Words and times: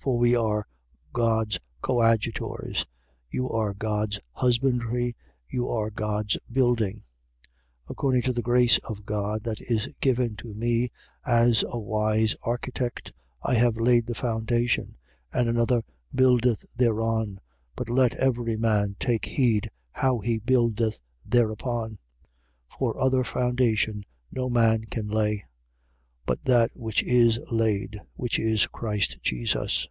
3:9. 0.00 0.04
For 0.10 0.16
we 0.18 0.34
are 0.34 0.66
God's 1.12 1.58
coadjutors. 1.82 2.86
You 3.30 3.50
are 3.50 3.74
God's 3.74 4.18
husbandry: 4.32 5.14
you 5.50 5.68
are 5.68 5.90
God's 5.90 6.38
building. 6.50 7.02
3:10. 7.86 7.90
According 7.90 8.22
to 8.22 8.32
the 8.32 8.40
grace 8.40 8.78
of 8.88 9.04
God 9.04 9.42
that 9.42 9.60
is 9.60 9.90
given 10.00 10.34
to 10.36 10.54
me, 10.54 10.88
as 11.26 11.62
a 11.68 11.78
wise 11.78 12.34
architect, 12.42 13.12
I 13.42 13.56
have 13.56 13.76
laid 13.76 14.06
the 14.06 14.14
foundation: 14.14 14.96
and 15.30 15.46
another 15.46 15.82
buildeth 16.14 16.64
thereon. 16.74 17.38
But 17.76 17.90
let 17.90 18.14
every 18.14 18.56
man 18.56 18.96
take 18.98 19.26
heed 19.26 19.70
how 19.92 20.20
he 20.20 20.38
buildeth 20.38 20.98
thereupon. 21.26 21.90
3:11. 21.90 21.98
For 22.78 22.98
other 22.98 23.24
foundation 23.24 24.06
no 24.32 24.48
man 24.48 24.84
can 24.84 25.08
lay, 25.08 25.44
but 26.24 26.42
that 26.44 26.70
which 26.74 27.02
is 27.02 27.38
laid: 27.50 28.00
which 28.14 28.38
is 28.38 28.66
Christ 28.66 29.18
Jesus. 29.22 29.86